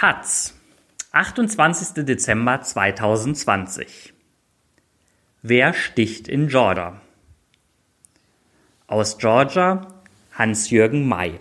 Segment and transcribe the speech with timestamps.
[0.00, 0.54] Taz,
[1.12, 2.06] 28.
[2.06, 4.14] Dezember 2020.
[5.42, 7.02] Wer sticht in Georgia?
[8.86, 9.88] Aus Georgia
[10.32, 11.38] Hans-Jürgen May.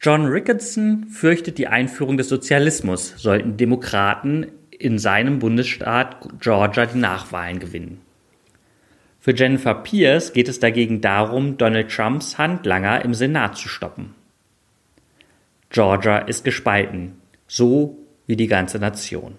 [0.00, 7.58] John Ricketson fürchtet die Einführung des Sozialismus, sollten Demokraten in seinem Bundesstaat Georgia die Nachwahlen
[7.58, 8.02] gewinnen.
[9.18, 14.14] Für Jennifer Pierce geht es dagegen darum, Donald Trumps Handlanger im Senat zu stoppen.
[15.70, 19.36] Georgia ist gespalten, so wie die ganze Nation.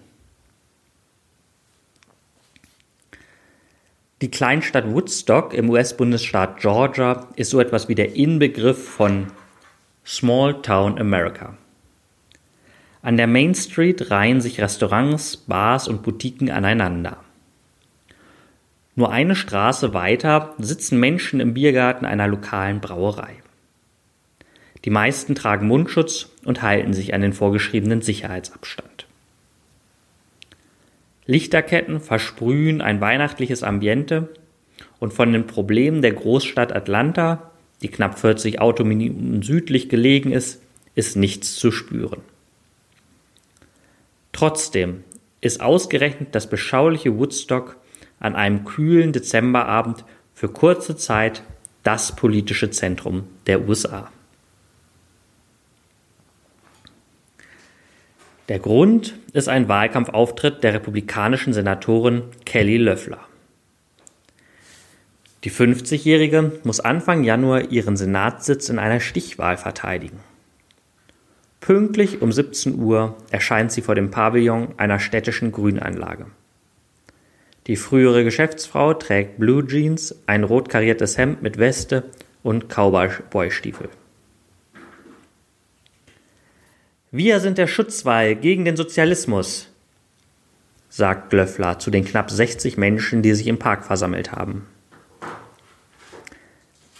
[4.20, 9.28] Die Kleinstadt Woodstock im US-Bundesstaat Georgia ist so etwas wie der Inbegriff von
[10.04, 11.56] Small Town America.
[13.02, 17.16] An der Main Street reihen sich Restaurants, Bars und Boutiquen aneinander.
[18.94, 23.36] Nur eine Straße weiter sitzen Menschen im Biergarten einer lokalen Brauerei.
[24.84, 29.06] Die meisten tragen Mundschutz und halten sich an den vorgeschriebenen Sicherheitsabstand.
[31.26, 34.28] Lichterketten versprühen ein weihnachtliches Ambiente
[34.98, 37.50] und von den Problemen der Großstadt Atlanta,
[37.82, 40.62] die knapp 40 Autominuten südlich gelegen ist,
[40.94, 42.20] ist nichts zu spüren.
[44.32, 45.04] Trotzdem
[45.40, 47.76] ist ausgerechnet das beschauliche Woodstock
[48.18, 51.42] an einem kühlen Dezemberabend für kurze Zeit
[51.82, 54.10] das politische Zentrum der USA.
[58.50, 63.20] Der Grund ist ein Wahlkampfauftritt der republikanischen Senatorin Kelly Loeffler.
[65.44, 70.18] Die 50-Jährige muss Anfang Januar ihren Senatssitz in einer Stichwahl verteidigen.
[71.60, 76.26] Pünktlich um 17 Uhr erscheint sie vor dem Pavillon einer städtischen Grünanlage.
[77.68, 82.02] Die frühere Geschäftsfrau trägt Blue Jeans, ein rot kariertes Hemd mit Weste
[82.42, 83.90] und Cowboy-Stiefel.
[87.12, 89.68] Wir sind der Schutzwall gegen den Sozialismus,
[90.88, 94.68] sagt Glöffler zu den knapp 60 Menschen, die sich im Park versammelt haben.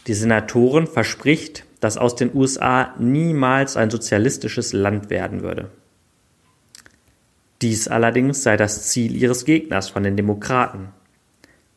[0.09, 5.71] Die Senatorin verspricht, dass aus den USA niemals ein sozialistisches Land werden würde.
[7.63, 10.89] Dies allerdings sei das Ziel ihres Gegners von den Demokraten,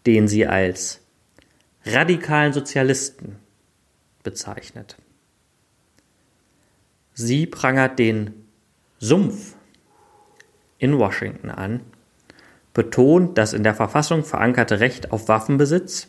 [0.08, 1.02] den sie als
[1.86, 3.36] radikalen Sozialisten
[4.24, 4.98] bezeichnet.
[7.14, 8.32] Sie prangert den
[9.00, 9.56] Sumpf
[10.78, 11.82] in Washington an,
[12.74, 16.08] betont das in der Verfassung verankerte Recht auf Waffenbesitz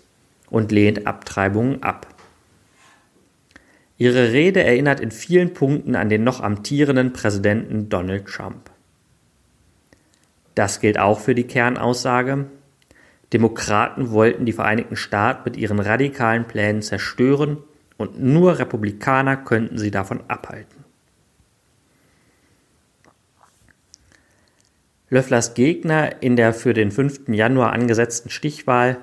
[0.51, 2.09] und lehnt Abtreibungen ab.
[3.99, 8.71] Ihre Rede erinnert in vielen Punkten an den noch amtierenden Präsidenten Donald Trump.
[10.55, 12.47] Das gilt auch für die Kernaussage,
[13.33, 17.59] Demokraten wollten die Vereinigten Staaten mit ihren radikalen Plänen zerstören
[17.97, 20.84] und nur Republikaner könnten sie davon abhalten.
[25.15, 27.29] Löfflers Gegner in der für den 5.
[27.29, 28.97] Januar angesetzten Stichwahl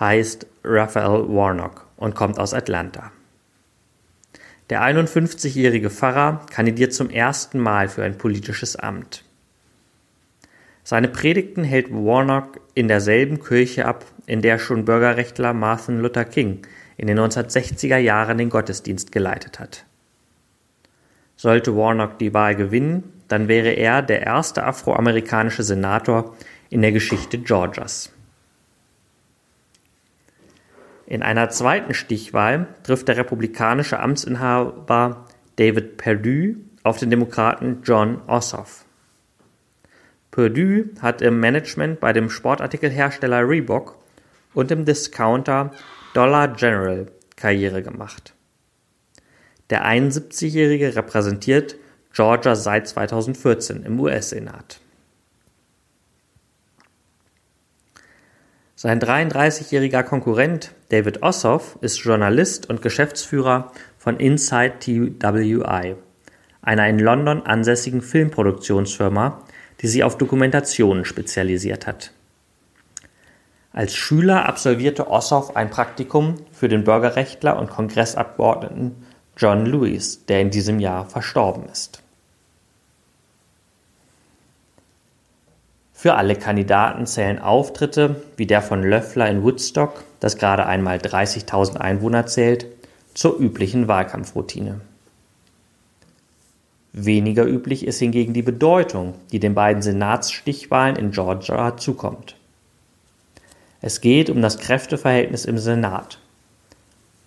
[0.00, 3.12] heißt Raphael Warnock und kommt aus Atlanta.
[4.70, 9.24] Der 51-jährige Pfarrer kandidiert zum ersten Mal für ein politisches Amt.
[10.84, 16.62] Seine Predigten hält Warnock in derselben Kirche ab, in der schon Bürgerrechtler Martin Luther King
[16.96, 19.84] in den 1960er Jahren den Gottesdienst geleitet hat.
[21.36, 26.34] Sollte Warnock die Wahl gewinnen, dann wäre er der erste afroamerikanische Senator
[26.70, 28.12] in der Geschichte Georgias.
[31.06, 38.84] In einer zweiten Stichwahl trifft der republikanische Amtsinhaber David Perdue auf den Demokraten John Ossoff.
[40.30, 43.98] Perdue hat im Management bei dem Sportartikelhersteller Reebok
[44.52, 45.72] und im Discounter
[46.12, 47.06] Dollar General
[47.36, 48.34] Karriere gemacht.
[49.70, 51.76] Der 71-Jährige repräsentiert
[52.12, 54.80] Georgia seit 2014 im US-Senat.
[58.80, 65.96] Sein 33-jähriger Konkurrent David Ossoff ist Journalist und Geschäftsführer von Inside TWI,
[66.62, 69.42] einer in London ansässigen Filmproduktionsfirma,
[69.80, 72.12] die sich auf Dokumentationen spezialisiert hat.
[73.72, 78.94] Als Schüler absolvierte Ossoff ein Praktikum für den Bürgerrechtler und Kongressabgeordneten
[79.38, 82.02] John Lewis, der in diesem Jahr verstorben ist.
[85.92, 91.76] Für alle Kandidaten zählen Auftritte wie der von Löffler in Woodstock, das gerade einmal 30.000
[91.76, 92.66] Einwohner zählt,
[93.14, 94.80] zur üblichen Wahlkampfroutine.
[96.92, 102.36] Weniger üblich ist hingegen die Bedeutung, die den beiden Senatsstichwahlen in Georgia zukommt.
[103.80, 106.18] Es geht um das Kräfteverhältnis im Senat,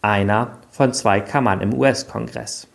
[0.02, 2.68] einer von zwei Kammern im US-Kongress.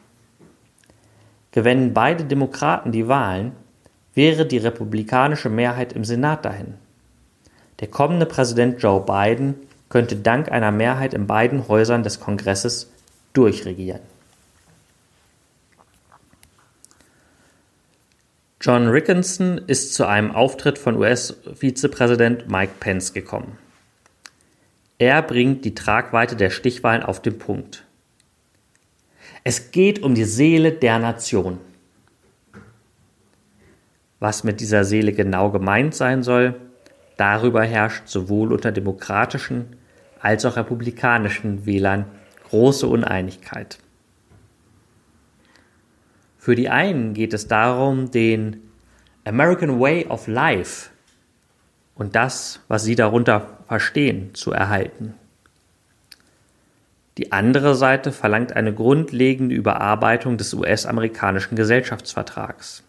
[1.50, 3.52] Gewännen beide Demokraten die Wahlen,
[4.14, 6.74] wäre die republikanische Mehrheit im Senat dahin.
[7.80, 9.54] Der kommende Präsident Joe Biden
[9.88, 12.90] könnte dank einer Mehrheit in beiden Häusern des Kongresses
[13.34, 14.00] durchregieren.
[18.60, 23.58] John Rickinson ist zu einem Auftritt von US-Vizepräsident Mike Pence gekommen.
[24.98, 27.85] Er bringt die Tragweite der Stichwahlen auf den Punkt.
[29.48, 31.60] Es geht um die Seele der Nation.
[34.18, 36.56] Was mit dieser Seele genau gemeint sein soll,
[37.16, 39.76] darüber herrscht sowohl unter demokratischen
[40.18, 42.06] als auch republikanischen Wählern
[42.50, 43.78] große Uneinigkeit.
[46.38, 48.68] Für die einen geht es darum, den
[49.24, 50.90] American Way of Life
[51.94, 55.14] und das, was sie darunter verstehen, zu erhalten.
[57.18, 62.82] Die andere Seite verlangt eine grundlegende Überarbeitung des US-amerikanischen Gesellschaftsvertrags.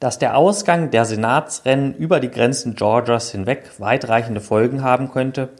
[0.00, 5.50] Dass der Ausgang der Senatsrennen über die Grenzen Georgias hinweg weitreichende Folgen haben könnte,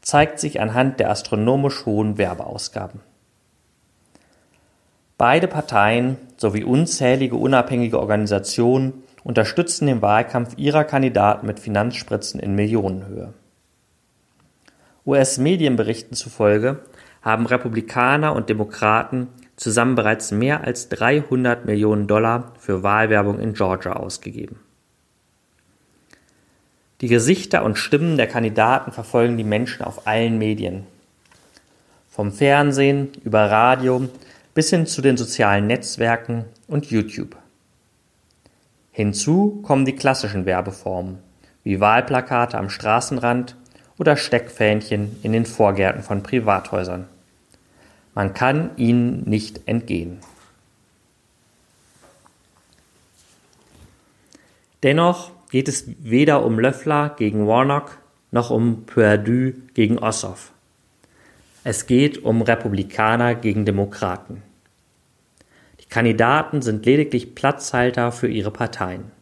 [0.00, 3.00] zeigt sich anhand der astronomisch hohen Werbeausgaben.
[5.18, 13.34] Beide Parteien sowie unzählige unabhängige Organisationen unterstützen den Wahlkampf ihrer Kandidaten mit Finanzspritzen in Millionenhöhe.
[15.06, 16.80] US-Medienberichten zufolge
[17.22, 23.92] haben Republikaner und Demokraten zusammen bereits mehr als 300 Millionen Dollar für Wahlwerbung in Georgia
[23.92, 24.58] ausgegeben.
[27.02, 30.86] Die Gesichter und Stimmen der Kandidaten verfolgen die Menschen auf allen Medien.
[32.10, 34.08] Vom Fernsehen über Radio
[34.54, 37.36] bis hin zu den sozialen Netzwerken und YouTube.
[38.92, 41.18] Hinzu kommen die klassischen Werbeformen,
[41.62, 43.56] wie Wahlplakate am Straßenrand
[44.00, 47.06] oder Steckfähnchen in den Vorgärten von Privathäusern.
[48.14, 50.20] Man kann ihnen nicht entgehen.
[54.82, 57.98] Dennoch geht es weder um Löffler gegen Warnock
[58.30, 60.52] noch um Perdue gegen Ossoff.
[61.62, 64.42] Es geht um Republikaner gegen Demokraten.
[65.78, 69.12] Die Kandidaten sind lediglich Platzhalter für ihre Parteien.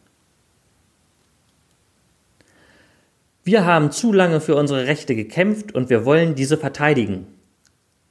[3.51, 7.25] Wir haben zu lange für unsere Rechte gekämpft und wir wollen diese verteidigen,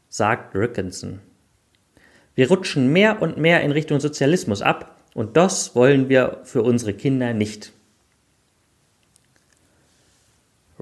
[0.08, 1.20] sagt Rickinson.
[2.34, 6.92] Wir rutschen mehr und mehr in Richtung Sozialismus ab und das wollen wir für unsere
[6.92, 7.70] Kinder nicht.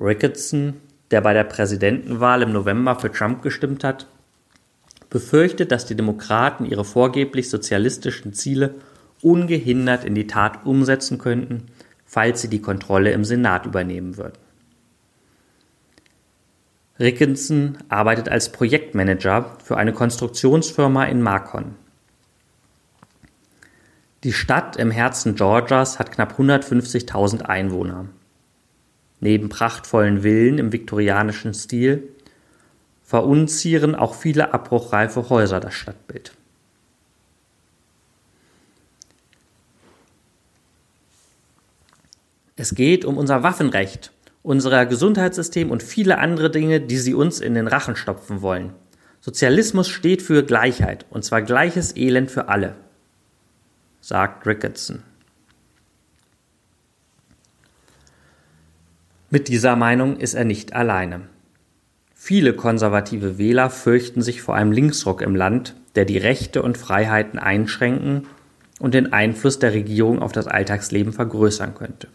[0.00, 0.80] Ricketson,
[1.10, 4.06] der bei der Präsidentenwahl im November für Trump gestimmt hat,
[5.10, 8.76] befürchtet, dass die Demokraten ihre vorgeblich sozialistischen Ziele
[9.20, 11.66] ungehindert in die Tat umsetzen könnten,
[12.06, 14.45] falls sie die Kontrolle im Senat übernehmen würden.
[16.98, 21.74] Rickinson arbeitet als Projektmanager für eine Konstruktionsfirma in Macon.
[24.24, 28.06] Die Stadt im Herzen Georgias hat knapp 150.000 Einwohner.
[29.20, 32.08] Neben prachtvollen Villen im viktorianischen Stil
[33.04, 36.32] verunzieren auch viele abbruchreife Häuser das Stadtbild.
[42.56, 44.12] Es geht um unser Waffenrecht,
[44.46, 48.74] unser Gesundheitssystem und viele andere Dinge, die sie uns in den Rachen stopfen wollen.
[49.20, 52.76] Sozialismus steht für Gleichheit, und zwar gleiches Elend für alle,
[54.00, 55.02] sagt Ricketson.
[59.30, 61.22] Mit dieser Meinung ist er nicht alleine.
[62.14, 67.40] Viele konservative Wähler fürchten sich vor einem Linksruck im Land, der die Rechte und Freiheiten
[67.40, 68.28] einschränken
[68.78, 72.06] und den Einfluss der Regierung auf das Alltagsleben vergrößern könnte.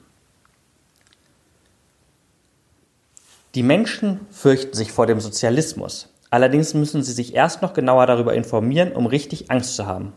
[3.54, 6.08] Die Menschen fürchten sich vor dem Sozialismus.
[6.30, 10.14] Allerdings müssen sie sich erst noch genauer darüber informieren, um richtig Angst zu haben,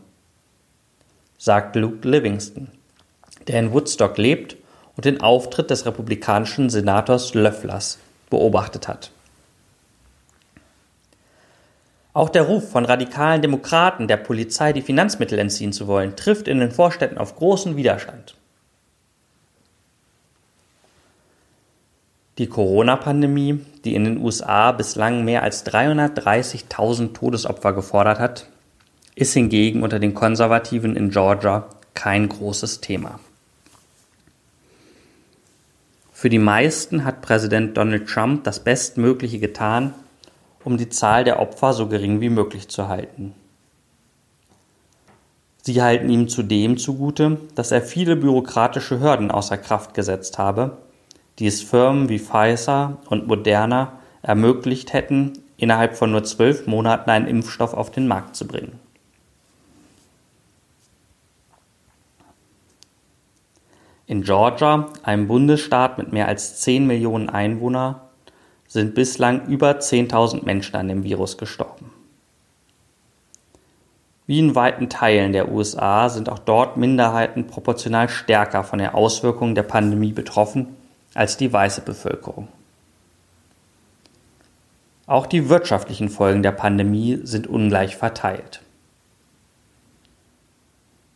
[1.37, 2.69] sagt Luke Livingston,
[3.47, 4.55] der in Woodstock lebt
[4.95, 7.99] und den Auftritt des republikanischen Senators Löfflers
[8.29, 9.11] beobachtet hat.
[12.13, 16.61] Auch der Ruf von radikalen Demokraten, der Polizei die Finanzmittel entziehen zu wollen, trifft in
[16.61, 18.35] den Vorstädten auf großen Widerstand.
[22.37, 28.47] Die Corona-Pandemie, die in den USA bislang mehr als 330.000 Todesopfer gefordert hat,
[29.15, 33.19] ist hingegen unter den Konservativen in Georgia kein großes Thema.
[36.11, 39.93] Für die meisten hat Präsident Donald Trump das Bestmögliche getan,
[40.65, 43.33] um die Zahl der Opfer so gering wie möglich zu halten.
[45.61, 50.77] Sie halten ihm zudem zugute, dass er viele bürokratische Hürden außer Kraft gesetzt habe,
[51.39, 57.27] die es Firmen wie Pfizer und Moderna ermöglicht hätten, innerhalb von nur zwölf Monaten einen
[57.27, 58.79] Impfstoff auf den Markt zu bringen.
[64.07, 67.95] In Georgia, einem Bundesstaat mit mehr als 10 Millionen Einwohnern,
[68.67, 71.91] sind bislang über 10.000 Menschen an dem Virus gestorben.
[74.27, 79.55] Wie in weiten Teilen der USA sind auch dort Minderheiten proportional stärker von den Auswirkungen
[79.55, 80.75] der Pandemie betroffen
[81.15, 82.49] als die weiße Bevölkerung.
[85.07, 88.61] Auch die wirtschaftlichen Folgen der Pandemie sind ungleich verteilt.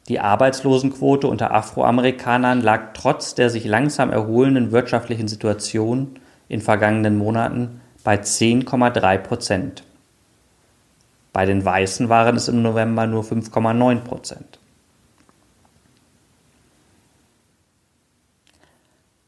[0.08, 7.82] Die Arbeitslosenquote unter Afroamerikanern lag trotz der sich langsam erholenden wirtschaftlichen Situation in vergangenen Monaten
[8.04, 9.84] bei 10,3 Prozent.
[11.32, 14.60] Bei den Weißen waren es im November nur 5,9 Prozent.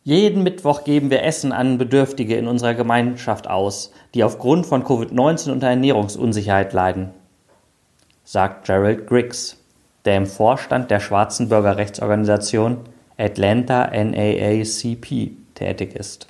[0.03, 5.51] Jeden Mittwoch geben wir Essen an Bedürftige in unserer Gemeinschaft aus, die aufgrund von Covid-19
[5.51, 7.11] unter Ernährungsunsicherheit leiden,
[8.23, 9.61] sagt Gerald Griggs
[10.05, 12.77] der im Vorstand der schwarzen Bürgerrechtsorganisation
[13.17, 16.27] Atlanta NAACP tätig ist.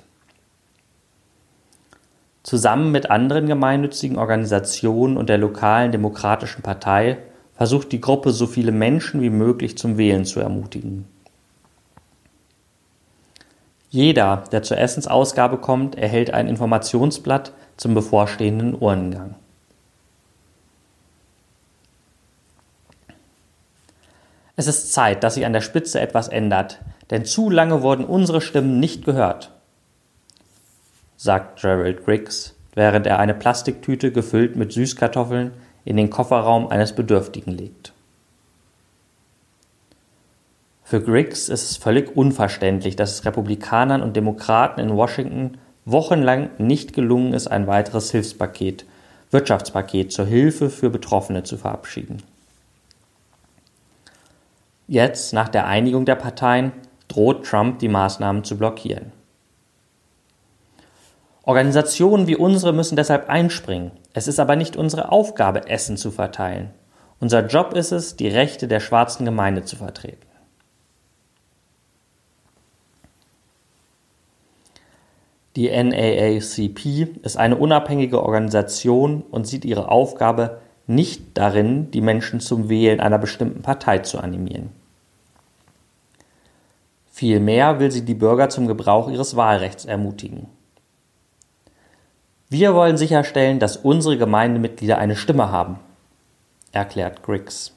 [2.42, 7.18] Zusammen mit anderen gemeinnützigen Organisationen und der lokalen Demokratischen Partei
[7.54, 11.06] versucht die Gruppe, so viele Menschen wie möglich zum Wählen zu ermutigen.
[13.92, 19.34] Jeder, der zur Essensausgabe kommt, erhält ein Informationsblatt zum bevorstehenden Urnengang.
[24.56, 26.80] Es ist Zeit, dass sich an der Spitze etwas ändert,
[27.10, 29.52] denn zu lange wurden unsere Stimmen nicht gehört,
[31.18, 35.52] sagt Gerald Griggs, während er eine Plastiktüte gefüllt mit Süßkartoffeln
[35.84, 37.91] in den Kofferraum eines Bedürftigen legt.
[40.82, 46.92] Für Griggs ist es völlig unverständlich, dass es Republikanern und Demokraten in Washington wochenlang nicht
[46.92, 48.84] gelungen ist, ein weiteres Hilfspaket,
[49.30, 52.22] Wirtschaftspaket zur Hilfe für Betroffene zu verabschieden.
[54.86, 56.72] Jetzt, nach der Einigung der Parteien,
[57.08, 59.12] droht Trump die Maßnahmen zu blockieren.
[61.44, 63.90] Organisationen wie unsere müssen deshalb einspringen.
[64.12, 66.70] Es ist aber nicht unsere Aufgabe, Essen zu verteilen.
[67.18, 70.26] Unser Job ist es, die Rechte der schwarzen Gemeinde zu vertreten.
[75.56, 82.68] Die NAACP ist eine unabhängige Organisation und sieht ihre Aufgabe nicht darin, die Menschen zum
[82.68, 84.70] Wählen einer bestimmten Partei zu animieren.
[87.10, 90.46] Vielmehr will sie die Bürger zum Gebrauch ihres Wahlrechts ermutigen.
[92.48, 95.78] Wir wollen sicherstellen, dass unsere Gemeindemitglieder eine Stimme haben,
[96.72, 97.74] erklärt Griggs.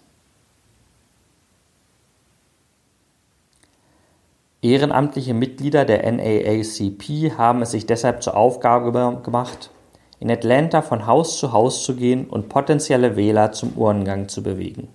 [4.62, 9.70] Ehrenamtliche Mitglieder der NAACP haben es sich deshalb zur Aufgabe gemacht,
[10.20, 14.88] in Atlanta von Haus zu Haus zu gehen und potenzielle Wähler zum Urnengang zu bewegen.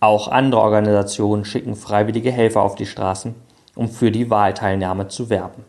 [0.00, 3.34] Auch andere Organisationen schicken freiwillige Helfer auf die Straßen,
[3.74, 5.64] um für die Wahlteilnahme zu werben.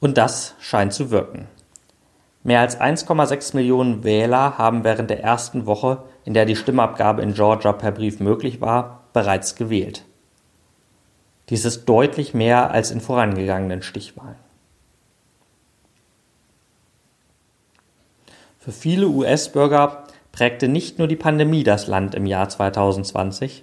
[0.00, 1.48] Und das scheint zu wirken.
[2.48, 7.34] Mehr als 1,6 Millionen Wähler haben während der ersten Woche, in der die Stimmabgabe in
[7.34, 10.06] Georgia per Brief möglich war, bereits gewählt.
[11.50, 14.38] Dies ist deutlich mehr als in vorangegangenen Stichwahlen.
[18.58, 23.62] Für viele US-Bürger prägte nicht nur die Pandemie das Land im Jahr 2020,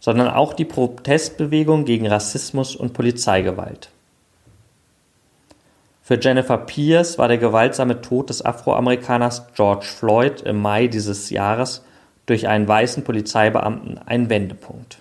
[0.00, 3.90] sondern auch die Protestbewegung gegen Rassismus und Polizeigewalt.
[6.12, 11.86] Für Jennifer Pierce war der gewaltsame Tod des Afroamerikaners George Floyd im Mai dieses Jahres
[12.26, 14.98] durch einen weißen Polizeibeamten ein Wendepunkt.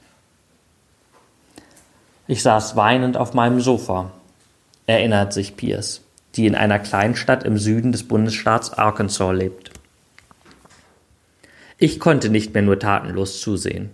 [2.30, 4.12] Ich saß weinend auf meinem Sofa,
[4.86, 6.00] erinnert sich Pierce,
[6.36, 9.72] die in einer Kleinstadt im Süden des Bundesstaats Arkansas lebt.
[11.78, 13.90] Ich konnte nicht mehr nur tatenlos zusehen.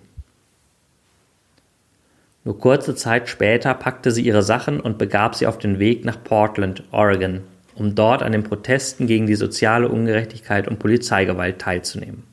[2.48, 6.24] Nur kurze Zeit später packte sie ihre Sachen und begab sie auf den Weg nach
[6.24, 7.42] Portland, Oregon,
[7.76, 12.24] um dort an den Protesten gegen die soziale Ungerechtigkeit und Polizeigewalt teilzunehmen.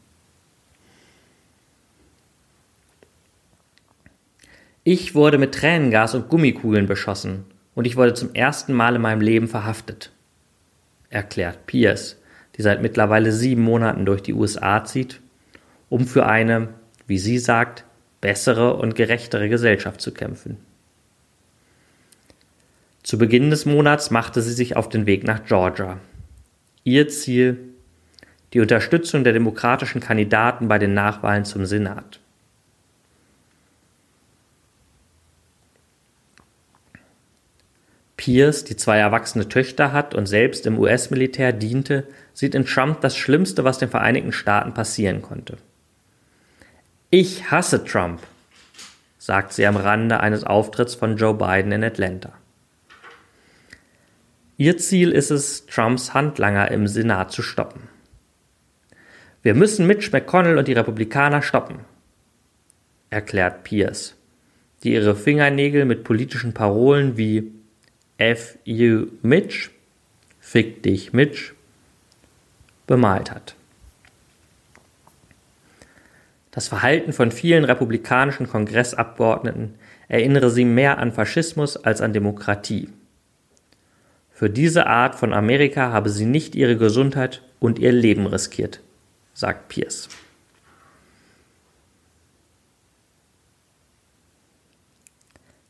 [4.85, 9.21] Ich wurde mit Tränengas und Gummikugeln beschossen und ich wurde zum ersten Mal in meinem
[9.21, 10.13] Leben verhaftet,
[11.11, 12.23] erklärt Pierce,
[12.57, 15.21] die seit mittlerweile sieben Monaten durch die USA zieht,
[15.89, 16.69] um für eine,
[17.09, 17.85] wie sie sagt,
[18.25, 20.57] bessere und gerechtere Gesellschaft zu kämpfen.
[23.03, 26.01] Zu Beginn des Monats machte sie sich auf den Weg nach Georgia.
[26.85, 27.59] Ihr Ziel
[28.55, 32.19] die Unterstützung der demokratischen Kandidaten bei den Nachwahlen zum Senat.
[38.17, 43.19] Pierce, die zwei erwachsene Töchter hat und selbst im US-Militär diente, sieht in Trump das
[43.19, 45.59] Schlimmste, was den Vereinigten Staaten passieren konnte.
[47.17, 48.21] Ich hasse Trump,
[49.19, 52.33] sagt sie am Rande eines Auftritts von Joe Biden in Atlanta.
[54.57, 57.83] Ihr Ziel ist es, Trumps Handlanger im Senat zu stoppen.
[59.45, 61.85] Wir müssen Mitch McConnell und die Republikaner stoppen,
[63.11, 64.17] erklärt Pierce,
[64.83, 67.53] die ihre Fingernägel mit politischen Parolen wie
[68.19, 69.71] F you Mitch,
[70.41, 71.53] Fick dich Mitch,
[72.89, 73.55] bemalt hat.
[76.55, 79.75] Das Verhalten von vielen republikanischen Kongressabgeordneten
[80.07, 82.91] erinnere sie mehr an Faschismus als an Demokratie.
[84.31, 88.79] Für diese Art von Amerika habe sie nicht ihre Gesundheit und ihr Leben riskiert,
[89.33, 90.09] sagt Pierce.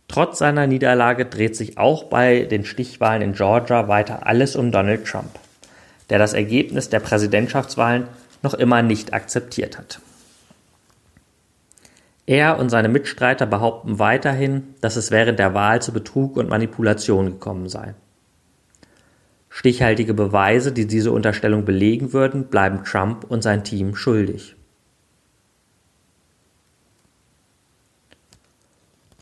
[0.07, 5.07] Trotz seiner Niederlage dreht sich auch bei den Stichwahlen in Georgia weiter alles um Donald
[5.07, 5.31] Trump,
[6.11, 8.07] der das Ergebnis der Präsidentschaftswahlen
[8.43, 10.01] noch immer nicht akzeptiert hat.
[12.27, 17.27] Er und seine Mitstreiter behaupten weiterhin, dass es während der Wahl zu Betrug und Manipulation
[17.27, 17.95] gekommen sei.
[19.51, 24.57] Stichhaltige Beweise, die diese Unterstellung belegen würden, bleiben Trump und sein Team schuldig.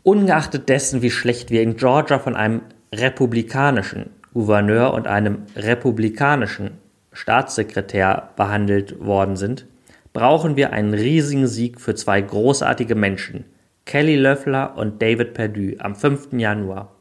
[0.01, 2.61] Ungeachtet dessen, wie schlecht wir in Georgia von einem
[2.93, 6.79] republikanischen Gouverneur und einem republikanischen
[7.11, 9.67] Staatssekretär behandelt worden sind,
[10.13, 13.45] brauchen wir einen riesigen Sieg für zwei großartige Menschen,
[13.85, 16.33] Kelly Löffler und David Perdue, am 5.
[16.33, 16.95] Januar.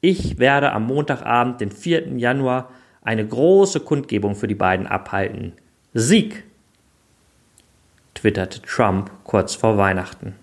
[0.00, 2.18] Ich werde am Montagabend, den 4.
[2.18, 2.70] Januar,
[3.02, 5.54] eine große Kundgebung für die beiden abhalten.
[5.94, 6.44] Sieg!
[8.14, 10.34] twitterte Trump kurz vor Weihnachten.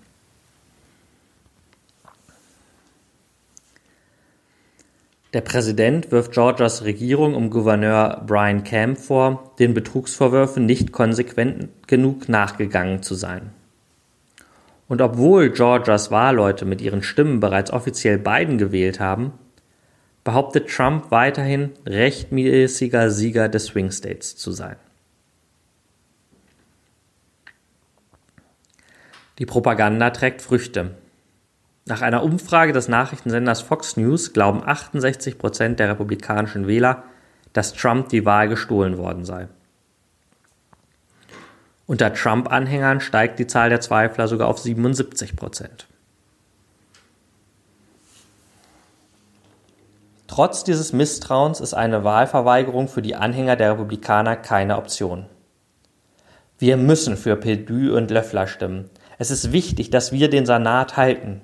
[5.32, 12.28] Der Präsident wirft Georgias Regierung um Gouverneur Brian Kemp vor, den Betrugsvorwürfen nicht konsequent genug
[12.28, 13.50] nachgegangen zu sein.
[14.88, 19.32] Und obwohl Georgias Wahlleute mit ihren Stimmen bereits offiziell Biden gewählt haben,
[20.22, 24.76] behauptet Trump weiterhin, rechtmäßiger Sieger des Swing States zu sein.
[29.38, 30.90] Die Propaganda trägt Früchte.
[31.84, 37.02] Nach einer Umfrage des Nachrichtensenders Fox News glauben 68 Prozent der republikanischen Wähler,
[37.52, 39.48] dass Trump die Wahl gestohlen worden sei.
[41.86, 45.88] Unter Trump-Anhängern steigt die Zahl der Zweifler sogar auf 77 Prozent.
[50.28, 55.26] Trotz dieses Misstrauens ist eine Wahlverweigerung für die Anhänger der Republikaner keine Option.
[56.58, 58.88] Wir müssen für Perdue und Löffler stimmen.
[59.18, 61.42] Es ist wichtig, dass wir den Senat halten,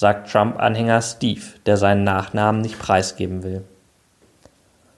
[0.00, 3.64] sagt Trump-Anhänger Steve, der seinen Nachnamen nicht preisgeben will.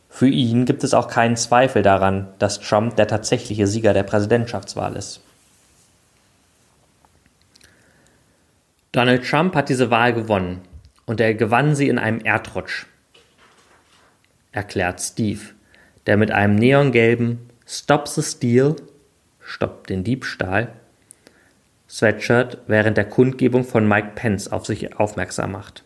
[0.09, 4.95] Für ihn gibt es auch keinen Zweifel daran, dass Trump der tatsächliche Sieger der Präsidentschaftswahl
[4.95, 5.21] ist.
[8.93, 10.61] Donald Trump hat diese Wahl gewonnen
[11.05, 12.87] und er gewann sie in einem Erdrutsch,
[14.53, 15.41] erklärt Steve,
[16.07, 18.77] der mit einem neongelben Stop the Steal,
[19.41, 20.73] Stopp den Diebstahl,
[21.93, 25.85] Sweatshirt während der Kundgebung von Mike Pence auf sich aufmerksam macht.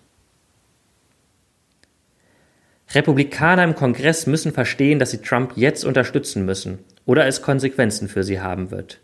[2.94, 8.22] Republikaner im Kongress müssen verstehen, dass sie Trump jetzt unterstützen müssen oder es Konsequenzen für
[8.22, 9.00] sie haben wird.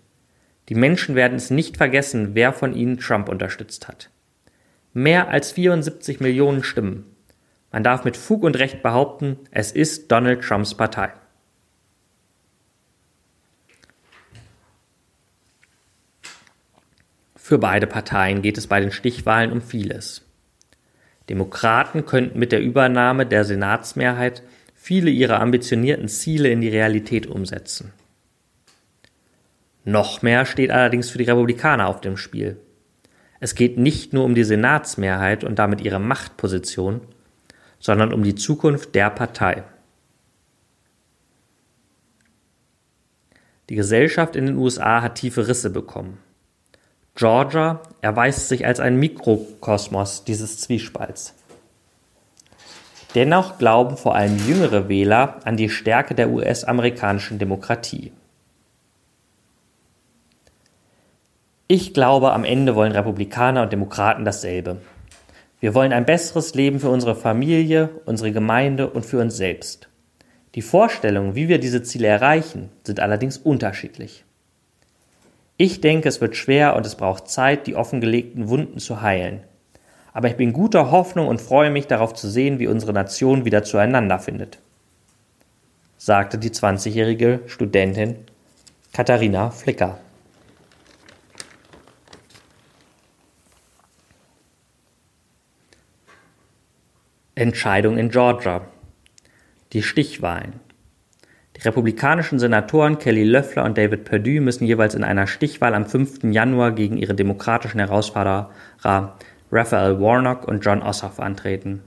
[0.69, 4.11] Die Menschen werden es nicht vergessen, wer von ihnen Trump unterstützt hat.
[4.93, 7.17] Mehr als 74 Millionen Stimmen.
[7.73, 11.11] Man darf mit Fug und Recht behaupten, es ist Donald Trumps Partei.
[17.53, 20.27] Für beide Parteien geht es bei den Stichwahlen um vieles.
[21.29, 24.43] Demokraten könnten mit der Übernahme der Senatsmehrheit
[24.75, 27.93] viele ihrer ambitionierten Ziele in die Realität umsetzen.
[29.85, 32.57] Noch mehr steht allerdings für die Republikaner auf dem Spiel.
[33.39, 37.03] Es geht nicht nur um die Senatsmehrheit und damit ihre Machtposition,
[37.79, 39.63] sondern um die Zukunft der Partei.
[43.69, 46.17] Die Gesellschaft in den USA hat tiefe Risse bekommen.
[47.15, 51.35] Georgia erweist sich als ein Mikrokosmos dieses Zwiespalts.
[53.15, 58.13] Dennoch glauben vor allem jüngere Wähler an die Stärke der US-amerikanischen Demokratie.
[61.69, 64.79] Ich glaube, am Ende wollen Republikaner und Demokraten dasselbe.
[65.61, 69.89] Wir wollen ein besseres Leben für unsere Familie, unsere Gemeinde und für uns selbst.
[70.55, 74.25] Die Vorstellungen, wie wir diese Ziele erreichen, sind allerdings unterschiedlich.
[75.57, 79.45] Ich denke, es wird schwer und es braucht Zeit, die offengelegten Wunden zu heilen.
[80.13, 83.63] Aber ich bin guter Hoffnung und freue mich darauf zu sehen, wie unsere Nation wieder
[83.63, 84.59] zueinander findet,
[85.97, 88.17] sagte die 20-jährige Studentin
[88.93, 89.99] Katharina Flicker.
[97.35, 98.67] Entscheidung in Georgia.
[99.73, 100.61] Die Stichwahlen.
[101.65, 106.25] Republikanischen Senatoren Kelly Loeffler und David Perdue müssen jeweils in einer Stichwahl am 5.
[106.25, 108.51] Januar gegen ihre demokratischen Herausforderer
[109.51, 111.83] Raphael Warnock und John Ossoff antreten.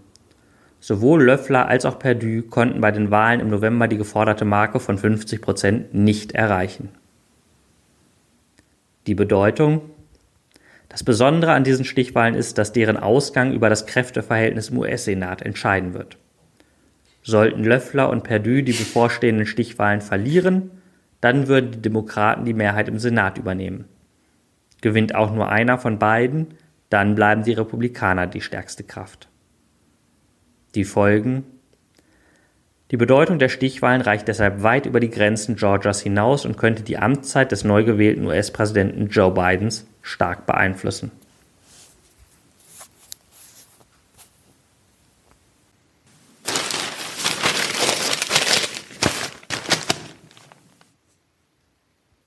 [0.79, 4.97] Sowohl Loeffler als auch Perdue konnten bei den Wahlen im November die geforderte Marke von
[4.97, 6.89] 50 Prozent nicht erreichen.
[9.07, 9.81] Die Bedeutung
[10.87, 15.93] Das Besondere an diesen Stichwahlen ist, dass deren Ausgang über das Kräfteverhältnis im US-Senat entscheiden
[15.93, 16.17] wird.
[17.27, 20.69] Sollten Löffler und Perdue die bevorstehenden Stichwahlen verlieren,
[21.21, 23.85] dann würden die Demokraten die Mehrheit im Senat übernehmen.
[24.81, 26.49] Gewinnt auch nur einer von beiden,
[26.91, 29.27] dann bleiben die Republikaner die stärkste Kraft.
[30.75, 31.45] Die Folgen
[32.91, 36.99] Die Bedeutung der Stichwahlen reicht deshalb weit über die Grenzen Georgias hinaus und könnte die
[36.99, 41.11] Amtszeit des neu gewählten US-Präsidenten Joe Bidens stark beeinflussen